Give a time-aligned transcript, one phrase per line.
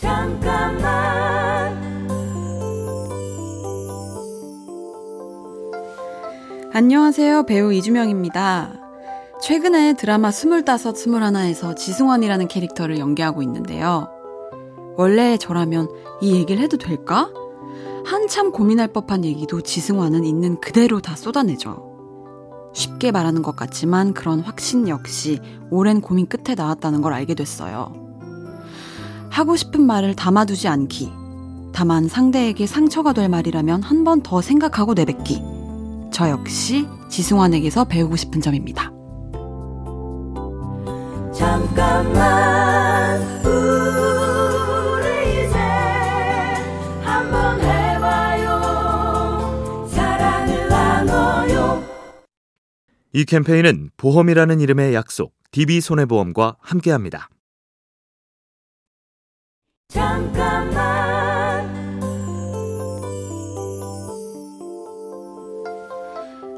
[0.00, 1.78] 잠깐만
[6.72, 7.44] 안녕하세요.
[7.44, 8.80] 배우 이주명입니다.
[9.42, 14.08] 최근에 드라마 스물다섯, 스물하나에서 지승원이라는 캐릭터를 연기하고 있는데요.
[14.96, 15.88] 원래 저라면
[16.22, 17.30] 이 얘기를 해도 될까?
[18.06, 22.70] 한참 고민할 법한 얘기도 지승환은 있는 그대로 다 쏟아내죠.
[22.72, 25.40] 쉽게 말하는 것 같지만 그런 확신 역시
[25.70, 28.09] 오랜 고민 끝에 나왔다는 걸 알게 됐어요.
[29.30, 31.10] 하고 싶은 말을 담아두지 않기.
[31.72, 35.42] 다만 상대에게 상처가 될 말이라면 한 번 더 생각하고 내뱉기.
[36.12, 38.90] 저 역시 지승환에게서 배우고 싶은 점입니다.
[41.32, 45.58] 잠깐만 우리 이제
[47.02, 48.60] 한번 해봐요
[49.88, 51.82] 사랑을 나눠요
[53.12, 57.28] 이 캠페인은 보험이라는 이름의 약속, DB손해보험과 함께합니다.
[59.90, 61.68] 잠깐만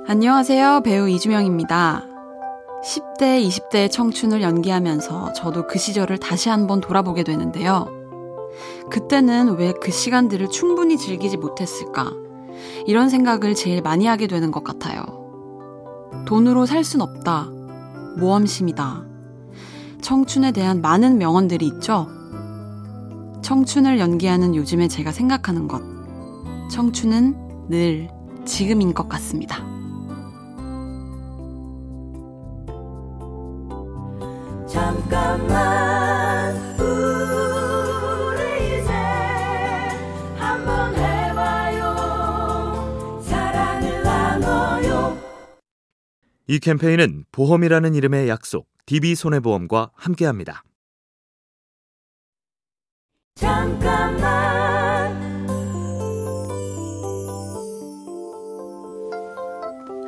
[0.07, 0.83] 안녕하세요.
[0.84, 2.05] 배우 이주명입니다.
[2.84, 7.87] 10대, 20대의 청춘을 연기하면서 저도 그 시절을 다시 한번 돌아보게 되는데요.
[8.91, 12.12] 그때는 왜 그 시간들을 충분히 즐기지 못했을까?
[12.87, 15.03] 이런 생각을 제일 많이 하게 되는 것 같아요.
[16.27, 17.48] 돈으로 살 순 없다.
[18.19, 19.05] 모험심이다.
[20.03, 22.09] 청춘에 대한 많은 명언들이 있죠?
[23.43, 25.83] 청춘을 연기하는 요즘에 제가 생각하는 것.
[26.71, 28.09] 청춘은 늘
[28.45, 29.59] 지금인 것 같습니다.
[34.67, 38.91] 잠깐만 우리 이제
[40.37, 41.93] 한번 해봐요
[43.23, 45.19] 사랑을 나눠요
[46.47, 50.63] 이 캠페인은 보험이라는 이름의 약속, DB손해보험과 함께합니다.
[53.43, 55.21] 잠깐만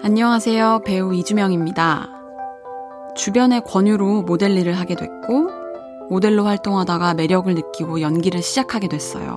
[0.04, 0.82] 안녕하세요.
[0.84, 2.10] 배우 이주명입니다.
[3.16, 5.50] 주변의 권유로 모델 일을 하게 됐고,
[6.10, 9.36] 모델로 활동하다가 매력을 느끼고 연기를 시작하게 됐어요.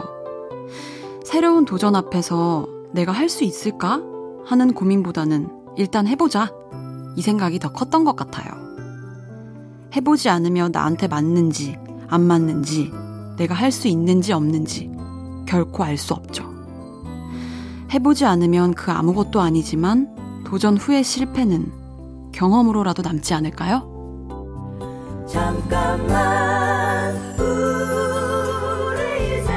[1.25, 3.99] 새로운 도전 앞에서 내가 할 수 있을까?
[4.45, 6.53] 하는 고민보다는 일단 해보자.
[7.15, 8.53] 이 생각이 더 컸던 것 같아요.
[9.95, 11.79] 해보지 않으면 나한테 맞는지,
[12.09, 12.91] 안 맞는지,
[13.37, 14.89] 내가 할 수 있는지 없는지
[15.47, 16.45] 결코 알 수 없죠.
[17.93, 21.71] 해보지 않으면 그 아무것도 아니지만 도전 후의 실패는
[22.33, 23.93] 경험으로라도 남지 않을까요?
[25.29, 29.51] 잠깐만 우리 이제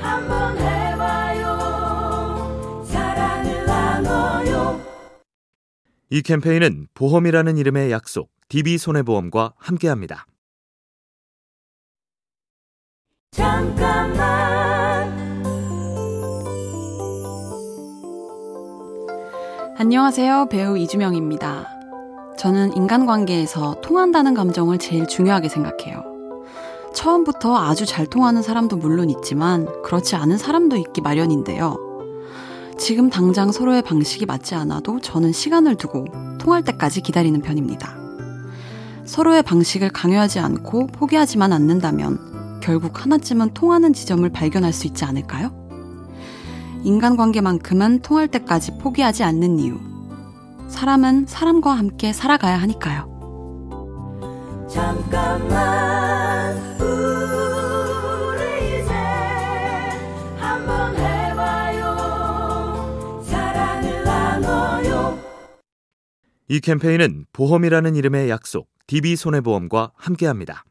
[0.00, 1.46] 한번 해봐요
[2.84, 4.80] 사랑을 나눠요
[6.10, 10.26] 이 캠페인은 보험이라는 이름의 약속, DB손해보험과 함께합니다.
[13.32, 15.08] 잠깐만
[19.78, 20.48] 안녕하세요.
[20.50, 21.68] 배우 이주명입니다.
[22.36, 26.02] 저는 인간관계에서 통한다는 감정을 제일 중요하게 생각해요.
[26.92, 31.76] 처음부터 아주 잘 통하는 사람도 물론 있지만 그렇지 않은 사람도 있기 마련인데요.
[32.78, 36.06] 지금 당장 서로의 방식이 맞지 않아도 저는 시간을 두고
[36.40, 37.96] 통할 때까지 기다리는 편입니다.
[39.04, 42.29] 서로의 방식을 강요하지 않고 포기하지만 않는다면
[42.60, 45.58] 결국 하나쯤은 통하는 지점을 발견할 수 있지 않을까요?
[46.84, 49.78] 인간관계만큼은 통할 때까지 포기하지 않는 이유.
[50.68, 53.08] 사람은 사람과 함께 살아가야 하니까요.
[54.68, 58.40] 잠깐만 우리
[58.80, 58.92] 이제
[60.38, 61.84] 한번 해봐요
[63.26, 65.18] 사랑을 나눠요
[66.48, 70.64] 이 캠페인은 보험이라는 이름의 약속, DB손해보험과 함께합니다.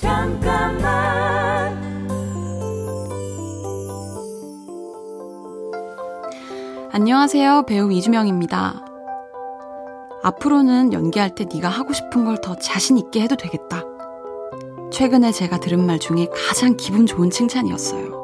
[0.00, 1.78] 잠깐만
[6.92, 7.64] 안녕하세요.
[7.66, 8.82] 배우 이주명입니다.
[10.22, 13.82] 앞으로는 연기할 때 네가 하고 싶은 걸 더 자신 있게 해도 되겠다.
[14.90, 18.18] 최근에 제가 들은 말 중에 가장 기분 좋은 칭찬이었어요.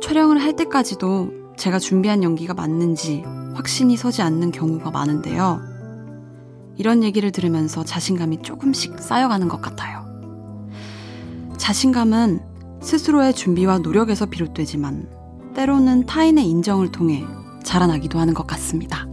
[0.00, 5.60] 촬영을 할 때까지도 제가 준비한 연기가 맞는지 확신이 서지 않는 경우가 많은데요.
[6.76, 9.95] 이런 얘기를 들으면서 자신감이 조금씩 쌓여가는 것 같아요.
[11.66, 12.38] 자신감은
[12.80, 17.24] 스스로의 준비와 노력에서 비롯되지만 때로는 타인의 인정을 통해
[17.64, 19.04] 자라나기도 하는 것 같습니다.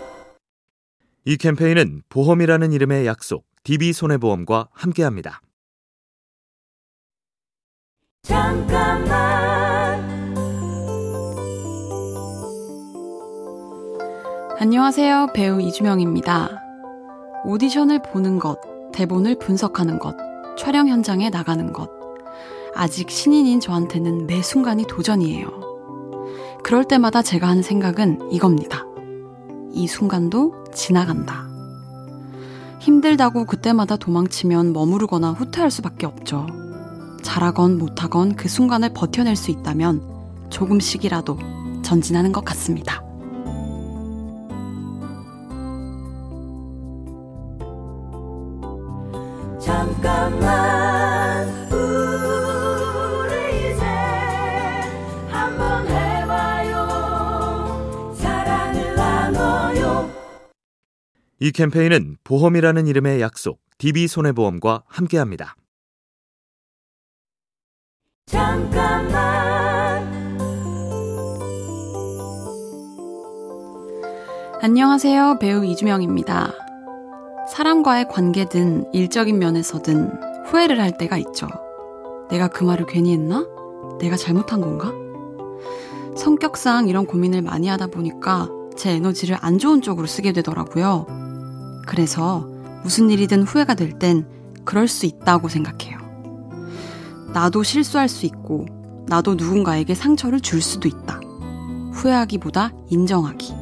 [1.24, 5.40] 이 캠페인은 보험이라는 이름의 약속, DB손해보험과 함께합니다.
[8.22, 10.00] 잠깐만
[14.60, 15.32] 안녕하세요.
[15.34, 16.62] 배우 이주명입니다.
[17.44, 18.60] 오디션을 보는 것,
[18.92, 20.14] 대본을 분석하는 것,
[20.56, 21.90] 촬영 현장에 나가는 것.
[22.76, 25.48] 아직 신인인 저한테는 매 순간이 도전이에요.
[26.62, 28.86] 그럴 때마다 제가 하는 생각은 이겁니다.
[29.72, 31.48] 이 순간도 지나간다.
[32.78, 36.61] 힘들다고 그때마다 도망치면 머무르거나 후퇴할 수밖에 없죠.
[37.22, 40.02] 잘하건 못하건 그 순간을 버텨낼 수 있다면
[40.50, 41.38] 조금씩이라도
[41.82, 43.02] 전진하는 것 같습니다.
[49.60, 53.32] 잠깐만 우리
[53.72, 53.84] 이제
[55.28, 56.74] 한번 해봐요
[58.18, 60.10] 사랑을 나눠요
[61.38, 65.54] 이 캠페인은 보험이라는 이름의 약속, DB손해보험과 함께합니다.
[68.26, 69.12] 잠깐만
[74.62, 75.38] 안녕하세요.
[75.40, 76.52] 배우 이주명입니다.
[77.50, 81.48] 사람과의 관계든 일적인 면에서든 후회를 할 때가 있죠.
[82.30, 83.44] 내가 그 말을 괜히 했나?
[84.00, 84.92] 내가 잘못한 건가?
[86.16, 91.06] 성격상 이런 고민을 많이 하다 보니까 제 에너지를 안 좋은 쪽으로 쓰게 되더라고요.
[91.88, 92.46] 그래서
[92.84, 94.26] 무슨 일이든 후회가 될 땐
[94.64, 96.01] 그럴 수 있다고 생각해요.
[97.32, 98.66] 나도 실수할 수 있고,
[99.06, 101.20] 나도 누군가에게 상처를 줄 수도 있다.
[101.92, 103.54] 후회하기보다 인정하기.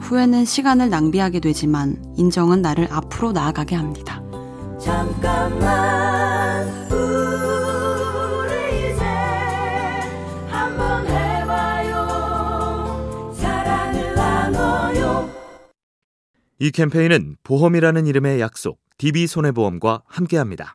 [0.00, 4.22] 후회는 시간을 낭비하게 되지만 인정은 나를 앞으로 나아가게 합니다.
[4.80, 9.04] 잠깐만 우리 이제
[10.48, 12.06] 한번 해봐요
[13.34, 15.28] 사랑을 나눠요
[16.60, 20.74] 이 캠페인은 보험이라는 이름의 약속, DB손해보험과 함께합니다.